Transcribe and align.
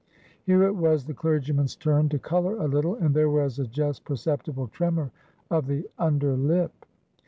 Here 0.47 0.63
it 0.63 0.75
was 0.75 1.05
the 1.05 1.13
clergyman's 1.13 1.75
turn 1.75 2.09
to 2.09 2.17
color 2.17 2.57
a 2.57 2.67
little, 2.67 2.95
and 2.95 3.13
there 3.13 3.29
was 3.29 3.59
a 3.59 3.67
just 3.67 4.03
perceptible 4.03 4.67
tremor 4.67 5.11
of 5.51 5.67
the 5.67 5.87
under 5.99 6.35
lip. 6.35 6.73